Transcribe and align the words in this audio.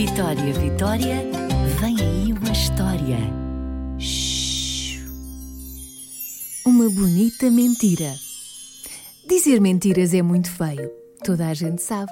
Vitória, 0.00 0.54
Vitória, 0.54 1.16
vem 1.78 1.94
aí 2.00 2.32
uma 2.32 2.50
história. 2.50 3.18
Shhh. 3.98 4.98
Uma 6.64 6.88
bonita 6.88 7.50
mentira. 7.50 8.10
Dizer 9.28 9.60
mentiras 9.60 10.14
é 10.14 10.22
muito 10.22 10.50
feio, 10.50 10.90
toda 11.22 11.48
a 11.48 11.52
gente 11.52 11.82
sabe. 11.82 12.10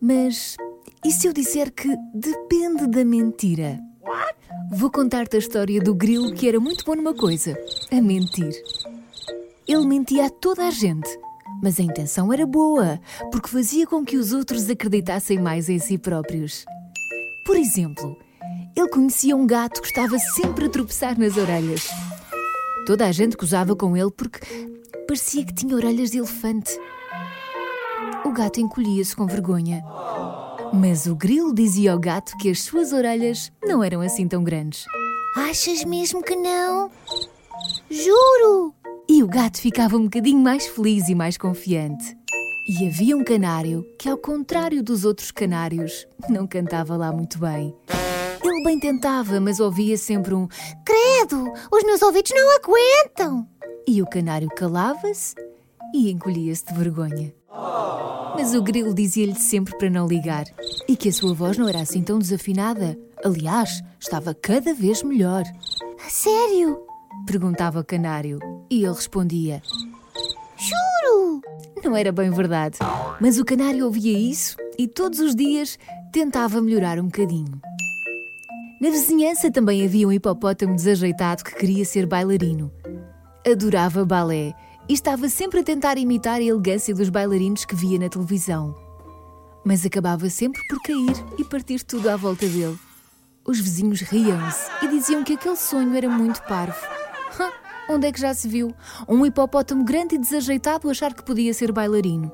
Mas 0.00 0.56
e 1.04 1.10
se 1.10 1.26
eu 1.26 1.34
disser 1.34 1.70
que 1.70 1.94
depende 2.14 2.86
da 2.86 3.04
mentira? 3.04 3.78
Vou 4.72 4.90
contar-te 4.90 5.36
a 5.36 5.40
história 5.40 5.78
do 5.78 5.94
grilo 5.94 6.32
que 6.32 6.48
era 6.48 6.58
muito 6.58 6.86
bom 6.86 6.94
numa 6.94 7.12
coisa: 7.12 7.54
a 7.92 8.00
mentir. 8.00 8.54
Ele 9.68 9.84
mentia 9.84 10.24
a 10.24 10.30
toda 10.30 10.66
a 10.66 10.70
gente, 10.70 11.10
mas 11.62 11.78
a 11.78 11.82
intenção 11.82 12.32
era 12.32 12.46
boa, 12.46 12.98
porque 13.30 13.50
fazia 13.50 13.86
com 13.86 14.06
que 14.06 14.16
os 14.16 14.32
outros 14.32 14.70
acreditassem 14.70 15.38
mais 15.38 15.68
em 15.68 15.78
si 15.78 15.98
próprios. 15.98 16.64
Por 17.50 17.56
exemplo, 17.56 18.16
ele 18.76 18.88
conhecia 18.90 19.36
um 19.36 19.44
gato 19.44 19.82
que 19.82 19.88
estava 19.88 20.16
sempre 20.20 20.66
a 20.66 20.68
tropeçar 20.68 21.18
nas 21.18 21.36
orelhas. 21.36 21.88
Toda 22.86 23.04
a 23.04 23.10
gente 23.10 23.36
gozava 23.36 23.74
com 23.74 23.96
ele 23.96 24.12
porque 24.12 24.38
parecia 25.04 25.44
que 25.44 25.52
tinha 25.52 25.74
orelhas 25.74 26.12
de 26.12 26.18
elefante. 26.18 26.78
O 28.24 28.30
gato 28.30 28.60
encolhia-se 28.60 29.16
com 29.16 29.26
vergonha. 29.26 29.82
Mas 30.72 31.06
o 31.06 31.16
grilo 31.16 31.52
dizia 31.52 31.90
ao 31.90 31.98
gato 31.98 32.36
que 32.38 32.48
as 32.48 32.62
suas 32.62 32.92
orelhas 32.92 33.50
não 33.64 33.82
eram 33.82 34.00
assim 34.00 34.28
tão 34.28 34.44
grandes. 34.44 34.84
Achas 35.34 35.84
mesmo 35.84 36.22
que 36.22 36.36
não? 36.36 36.88
Juro! 37.90 38.72
E 39.08 39.24
o 39.24 39.26
gato 39.26 39.60
ficava 39.60 39.96
um 39.96 40.04
bocadinho 40.04 40.38
mais 40.38 40.68
feliz 40.68 41.08
e 41.08 41.16
mais 41.16 41.36
confiante. 41.36 42.16
E 42.72 42.86
havia 42.86 43.16
um 43.16 43.24
canário 43.24 43.84
que, 43.98 44.08
ao 44.08 44.16
contrário 44.16 44.80
dos 44.80 45.04
outros 45.04 45.32
canários, 45.32 46.06
não 46.28 46.46
cantava 46.46 46.96
lá 46.96 47.10
muito 47.10 47.36
bem. 47.36 47.74
Ele 48.44 48.62
bem 48.62 48.78
tentava, 48.78 49.40
mas 49.40 49.58
ouvia 49.58 49.98
sempre 49.98 50.34
um 50.34 50.46
Credo! 50.84 51.52
Os 51.72 51.82
meus 51.82 52.00
ouvidos 52.00 52.30
não 52.32 52.56
aguentam! 52.56 53.48
E 53.88 54.00
o 54.00 54.06
canário 54.06 54.48
calava-se 54.50 55.34
e 55.92 56.12
encolhia-se 56.12 56.64
de 56.66 56.74
vergonha. 56.74 57.34
Mas 58.36 58.54
o 58.54 58.62
grilo 58.62 58.94
dizia-lhe 58.94 59.34
sempre 59.34 59.76
para 59.76 59.90
não 59.90 60.06
ligar 60.06 60.44
e 60.86 60.94
que 60.94 61.08
a 61.08 61.12
sua 61.12 61.34
voz 61.34 61.58
não 61.58 61.68
era 61.68 61.80
assim 61.80 62.04
tão 62.04 62.20
desafinada. 62.20 62.96
Aliás, 63.24 63.82
estava 63.98 64.32
cada 64.32 64.72
vez 64.72 65.02
melhor. 65.02 65.42
A 66.06 66.08
sério? 66.08 66.78
Perguntava 67.26 67.80
o 67.80 67.84
canário 67.84 68.38
e 68.70 68.84
ele 68.84 68.94
respondia! 68.94 69.60
Não 71.90 71.96
era 71.96 72.12
bem 72.12 72.30
verdade, 72.30 72.78
mas 73.20 73.36
o 73.40 73.44
canário 73.44 73.84
ouvia 73.84 74.16
isso 74.16 74.56
e 74.78 74.86
todos 74.86 75.18
os 75.18 75.34
dias 75.34 75.76
tentava 76.12 76.62
melhorar 76.62 77.00
um 77.00 77.06
bocadinho. 77.06 77.60
Na 78.80 78.90
vizinhança 78.90 79.50
também 79.50 79.84
havia 79.84 80.06
um 80.06 80.12
hipopótamo 80.12 80.76
desajeitado 80.76 81.42
que 81.42 81.56
queria 81.56 81.84
ser 81.84 82.06
bailarino. 82.06 82.70
Adorava 83.44 84.04
balé 84.04 84.54
e 84.88 84.92
estava 84.92 85.28
sempre 85.28 85.58
a 85.58 85.64
tentar 85.64 85.98
imitar 85.98 86.36
a 86.36 86.44
elegância 86.44 86.94
dos 86.94 87.08
bailarinos 87.08 87.64
que 87.64 87.74
via 87.74 87.98
na 87.98 88.08
televisão. 88.08 88.72
Mas 89.64 89.84
acabava 89.84 90.30
sempre 90.30 90.62
por 90.68 90.80
cair 90.82 91.16
e 91.40 91.44
partir 91.44 91.82
tudo 91.82 92.08
à 92.08 92.14
volta 92.14 92.46
dele. 92.46 92.78
Os 93.44 93.58
vizinhos 93.58 94.00
riam-se 94.02 94.70
e 94.80 94.86
diziam 94.86 95.24
que 95.24 95.32
aquele 95.32 95.56
sonho 95.56 95.96
era 95.96 96.08
muito 96.08 96.40
parvo. 96.44 96.86
Onde 97.90 98.06
é 98.06 98.12
que 98.12 98.20
já 98.20 98.32
se 98.32 98.46
viu? 98.46 98.72
Um 99.08 99.26
hipopótamo 99.26 99.84
grande 99.84 100.14
e 100.14 100.18
desajeitado 100.18 100.88
achar 100.88 101.12
que 101.12 101.24
podia 101.24 101.52
ser 101.52 101.72
bailarino. 101.72 102.30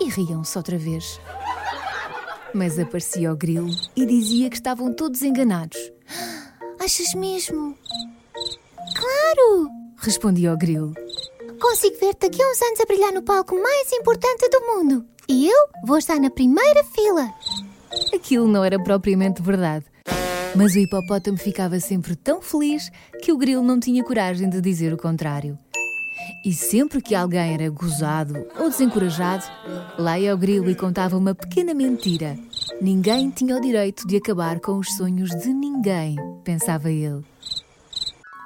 E 0.00 0.08
riam-se 0.08 0.58
outra 0.58 0.76
vez. 0.76 1.20
Mas 2.52 2.76
aparecia 2.76 3.32
o 3.32 3.36
grilo 3.36 3.70
e 3.94 4.04
dizia 4.04 4.50
que 4.50 4.56
estavam 4.56 4.92
todos 4.92 5.22
enganados. 5.22 5.78
Achas 6.80 7.14
mesmo? 7.14 7.78
Claro! 8.96 9.68
Respondia 9.96 10.52
o 10.52 10.58
grilo. 10.58 10.92
Consigo 11.60 11.96
ver-te 12.00 12.28
daqui 12.28 12.42
a 12.42 12.50
uns 12.50 12.60
anos 12.60 12.80
a 12.80 12.84
brilhar 12.84 13.12
no 13.12 13.22
palco 13.22 13.54
mais 13.54 13.92
importante 13.92 14.48
do 14.48 14.60
mundo. 14.66 15.06
E 15.28 15.48
eu 15.48 15.68
vou 15.86 15.98
estar 15.98 16.18
na 16.18 16.30
primeira 16.30 16.82
fila. 16.82 17.32
Aquilo 18.12 18.48
não 18.48 18.64
era 18.64 18.82
propriamente 18.82 19.40
verdade. 19.40 19.84
Mas 20.56 20.74
o 20.74 20.78
hipopótamo 20.78 21.36
ficava 21.36 21.80
sempre 21.80 22.14
tão 22.14 22.40
feliz 22.40 22.88
que 23.20 23.32
o 23.32 23.36
grilo 23.36 23.62
não 23.62 23.80
tinha 23.80 24.04
coragem 24.04 24.48
de 24.48 24.60
dizer 24.60 24.92
o 24.92 24.96
contrário. 24.96 25.58
E 26.44 26.52
sempre 26.52 27.02
que 27.02 27.12
alguém 27.12 27.54
era 27.54 27.68
gozado 27.68 28.46
ou 28.56 28.70
desencorajado, 28.70 29.44
lá 29.98 30.16
ia 30.16 30.32
o 30.32 30.38
grilo 30.38 30.70
e 30.70 30.74
contava 30.76 31.16
uma 31.16 31.34
pequena 31.34 31.74
mentira. 31.74 32.38
Ninguém 32.80 33.30
tinha 33.30 33.56
o 33.56 33.60
direito 33.60 34.06
de 34.06 34.16
acabar 34.16 34.60
com 34.60 34.78
os 34.78 34.94
sonhos 34.96 35.30
de 35.30 35.52
ninguém, 35.52 36.16
pensava 36.44 36.88
ele. 36.88 37.24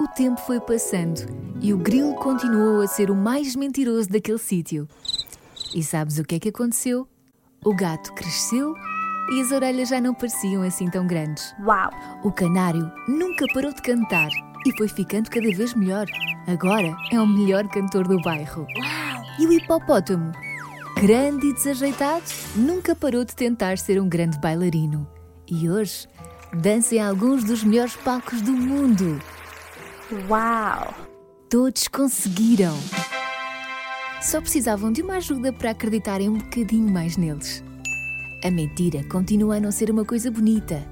O 0.00 0.08
tempo 0.16 0.40
foi 0.40 0.60
passando 0.60 1.26
e 1.60 1.74
o 1.74 1.78
grilo 1.78 2.14
continuou 2.14 2.80
a 2.80 2.86
ser 2.86 3.10
o 3.10 3.14
mais 3.14 3.54
mentiroso 3.54 4.08
daquele 4.08 4.38
sítio. 4.38 4.88
E 5.74 5.82
sabes 5.82 6.18
o 6.18 6.24
que 6.24 6.36
é 6.36 6.40
que 6.40 6.48
aconteceu? 6.48 7.06
O 7.62 7.74
gato 7.74 8.14
cresceu 8.14 8.74
e 9.30 9.40
as 9.40 9.52
orelhas 9.52 9.88
já 9.88 10.00
não 10.00 10.14
pareciam 10.14 10.62
assim 10.62 10.88
tão 10.88 11.06
grandes. 11.06 11.54
Uau! 11.60 11.90
O 12.22 12.32
canário 12.32 12.90
nunca 13.06 13.46
parou 13.52 13.72
de 13.72 13.82
cantar 13.82 14.28
e 14.66 14.76
foi 14.76 14.88
ficando 14.88 15.30
cada 15.30 15.50
vez 15.50 15.74
melhor. 15.74 16.06
Agora 16.46 16.96
é 17.12 17.20
o 17.20 17.26
melhor 17.26 17.68
cantor 17.68 18.06
do 18.08 18.20
bairro. 18.20 18.62
Uau! 18.62 19.24
E 19.38 19.46
o 19.46 19.52
hipopótamo, 19.52 20.32
grande 20.96 21.46
e 21.46 21.54
desajeitado, 21.54 22.24
nunca 22.56 22.94
parou 22.94 23.24
de 23.24 23.34
tentar 23.34 23.78
ser 23.78 24.00
um 24.00 24.08
grande 24.08 24.38
bailarino. 24.38 25.06
E 25.46 25.68
hoje 25.68 26.08
dança 26.52 26.94
em 26.94 27.00
alguns 27.00 27.44
dos 27.44 27.62
melhores 27.62 27.96
palcos 27.96 28.40
do 28.40 28.52
mundo. 28.52 29.20
Uau! 30.28 30.94
Todos 31.50 31.86
conseguiram! 31.88 32.76
Só 34.20 34.40
precisavam 34.40 34.90
de 34.90 35.02
uma 35.02 35.16
ajuda 35.16 35.52
para 35.52 35.70
acreditarem 35.70 36.28
um 36.28 36.38
bocadinho 36.38 36.90
mais 36.92 37.16
neles. 37.16 37.62
A 38.44 38.50
mentira 38.52 39.02
continua 39.04 39.56
a 39.56 39.60
não 39.60 39.72
ser 39.72 39.90
uma 39.90 40.04
coisa 40.04 40.30
bonita. 40.30 40.86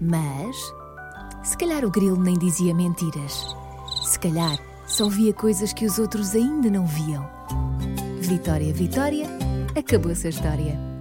Mas, 0.00 0.56
se 1.42 1.56
calhar 1.56 1.84
o 1.84 1.90
grilo 1.90 2.22
nem 2.22 2.38
dizia 2.38 2.72
mentiras. 2.72 3.44
Se 4.04 4.18
calhar 4.18 4.56
só 4.86 5.08
via 5.08 5.32
coisas 5.32 5.72
que 5.72 5.84
os 5.84 5.98
outros 5.98 6.34
ainda 6.34 6.70
não 6.70 6.86
viam. 6.86 7.28
Vitória, 8.20 8.72
Vitória, 8.72 9.26
acabou-se 9.76 10.28
a 10.28 10.30
história. 10.30 10.95